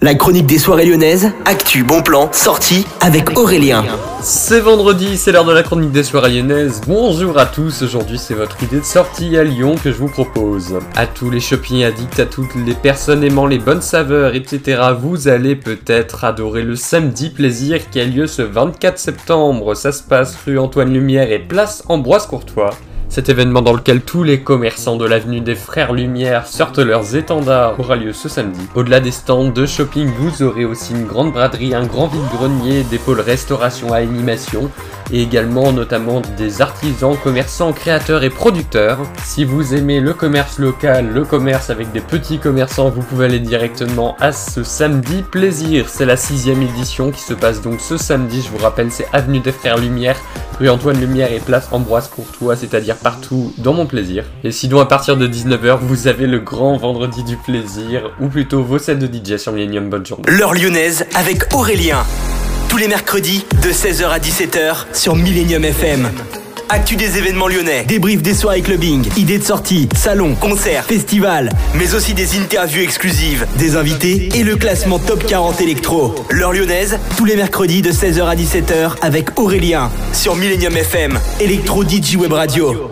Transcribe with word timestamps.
La 0.00 0.14
chronique 0.14 0.46
des 0.46 0.58
soirées 0.58 0.86
lyonnaises, 0.86 1.32
actu, 1.44 1.82
bon 1.82 2.02
plan, 2.02 2.30
sortie 2.32 2.86
avec 3.00 3.36
Aurélien. 3.36 3.84
C'est 4.22 4.60
vendredi, 4.60 5.16
c'est 5.16 5.32
l'heure 5.32 5.44
de 5.44 5.52
la 5.52 5.64
chronique 5.64 5.90
des 5.90 6.04
soirées 6.04 6.36
lyonnaises. 6.36 6.82
Bonjour 6.86 7.36
à 7.36 7.46
tous, 7.46 7.82
aujourd'hui 7.82 8.16
c'est 8.16 8.34
votre 8.34 8.62
idée 8.62 8.78
de 8.78 8.84
sortie 8.84 9.36
à 9.36 9.42
Lyon 9.42 9.74
que 9.74 9.90
je 9.90 9.96
vous 9.96 10.06
propose. 10.06 10.78
À 10.94 11.08
tous 11.08 11.30
les 11.30 11.40
shopping 11.40 11.82
addicts, 11.82 12.20
à 12.20 12.26
toutes 12.26 12.54
les 12.54 12.74
personnes 12.74 13.24
aimant 13.24 13.46
les 13.46 13.58
bonnes 13.58 13.82
saveurs, 13.82 14.36
etc. 14.36 14.80
Vous 14.96 15.26
allez 15.26 15.56
peut-être 15.56 16.22
adorer 16.22 16.62
le 16.62 16.76
samedi 16.76 17.30
plaisir 17.30 17.90
qui 17.90 17.98
a 17.98 18.04
lieu 18.04 18.28
ce 18.28 18.42
24 18.42 19.00
septembre. 19.00 19.74
Ça 19.74 19.90
se 19.90 20.04
passe 20.04 20.36
rue 20.46 20.60
Antoine 20.60 20.92
Lumière 20.92 21.32
et 21.32 21.40
place 21.40 21.82
Ambroise 21.88 22.26
Courtois. 22.26 22.70
Cet 23.10 23.30
événement 23.30 23.62
dans 23.62 23.72
lequel 23.72 24.02
tous 24.02 24.22
les 24.22 24.42
commerçants 24.42 24.96
de 24.96 25.06
l'avenue 25.06 25.40
des 25.40 25.54
Frères 25.54 25.94
Lumière 25.94 26.46
sortent 26.46 26.78
leurs 26.78 27.16
étendards 27.16 27.80
aura 27.80 27.96
lieu 27.96 28.12
ce 28.12 28.28
samedi. 28.28 28.60
Au-delà 28.74 29.00
des 29.00 29.12
stands 29.12 29.48
de 29.48 29.64
shopping, 29.64 30.10
vous 30.18 30.42
aurez 30.42 30.66
aussi 30.66 30.92
une 30.92 31.06
grande 31.06 31.32
braderie, 31.32 31.74
un 31.74 31.86
grand 31.86 32.06
vide-grenier, 32.06 32.84
des 32.84 32.98
pôles 32.98 33.20
restauration 33.20 33.92
à 33.94 33.96
animation 33.96 34.70
et 35.10 35.22
également 35.22 35.72
notamment 35.72 36.20
des 36.36 36.60
artisans, 36.60 37.16
commerçants, 37.16 37.72
créateurs 37.72 38.24
et 38.24 38.30
producteurs. 38.30 38.98
Si 39.24 39.44
vous 39.44 39.74
aimez 39.74 40.00
le 40.00 40.12
commerce 40.12 40.58
local, 40.58 41.08
le 41.12 41.24
commerce 41.24 41.70
avec 41.70 41.90
des 41.92 42.02
petits 42.02 42.38
commerçants, 42.38 42.90
vous 42.90 43.02
pouvez 43.02 43.24
aller 43.24 43.40
directement 43.40 44.16
à 44.20 44.32
ce 44.32 44.62
samedi 44.62 45.22
plaisir. 45.22 45.88
C'est 45.88 46.04
la 46.04 46.16
sixième 46.16 46.62
édition 46.62 47.10
qui 47.10 47.22
se 47.22 47.32
passe 47.32 47.62
donc 47.62 47.80
ce 47.80 47.96
samedi. 47.96 48.42
Je 48.42 48.50
vous 48.50 48.62
rappelle, 48.62 48.92
c'est 48.92 49.08
avenue 49.14 49.40
des 49.40 49.52
Frères 49.52 49.78
Lumière, 49.78 50.16
rue 50.60 50.68
Antoine 50.68 51.00
Lumière 51.00 51.32
et 51.32 51.40
place 51.40 51.68
Ambroise 51.72 52.08
Courtois, 52.08 52.56
c'est-à-dire 52.56 52.97
partout 53.02 53.52
dans 53.58 53.72
mon 53.72 53.86
plaisir. 53.86 54.24
Et 54.44 54.52
sinon, 54.52 54.80
à 54.80 54.86
partir 54.86 55.16
de 55.16 55.26
19h, 55.26 55.78
vous 55.80 56.08
avez 56.08 56.26
le 56.26 56.38
grand 56.38 56.76
vendredi 56.76 57.22
du 57.24 57.36
plaisir, 57.36 58.10
ou 58.20 58.28
plutôt 58.28 58.62
vos 58.62 58.78
sets 58.78 58.96
de 58.96 59.06
DJ 59.06 59.36
sur 59.36 59.52
Millennium. 59.52 59.88
Bonne 59.88 60.06
journée. 60.06 60.24
L'heure 60.28 60.54
lyonnaise 60.54 61.06
avec 61.14 61.54
Aurélien. 61.54 62.04
Tous 62.68 62.76
les 62.76 62.88
mercredis 62.88 63.44
de 63.62 63.70
16h 63.70 64.08
à 64.08 64.18
17h 64.18 64.86
sur 64.92 65.16
Millennium 65.16 65.64
FM. 65.64 66.10
Actu 66.70 66.96
des 66.96 67.16
événements 67.16 67.48
lyonnais, 67.48 67.84
débrief 67.84 68.20
des 68.20 68.34
soirées 68.34 68.60
clubbing, 68.60 69.08
idées 69.16 69.38
de 69.38 69.44
sortie, 69.44 69.88
salons, 69.94 70.34
concerts, 70.34 70.84
festivals, 70.84 71.48
mais 71.74 71.94
aussi 71.94 72.12
des 72.12 72.38
interviews 72.38 72.82
exclusives, 72.82 73.46
des 73.56 73.76
invités 73.76 74.28
et 74.34 74.44
le 74.44 74.54
classement 74.56 74.98
top 74.98 75.24
40 75.26 75.62
électro. 75.62 76.14
L'heure 76.28 76.52
lyonnaise, 76.52 76.98
tous 77.16 77.24
les 77.24 77.36
mercredis 77.36 77.80
de 77.80 77.90
16h 77.90 78.22
à 78.22 78.36
17h 78.36 78.96
avec 79.00 79.38
Aurélien 79.40 79.90
sur 80.12 80.36
Millennium 80.36 80.76
FM, 80.76 81.18
Electro 81.40 81.84
DJ 81.84 82.16
Web 82.16 82.34
Radio. 82.34 82.90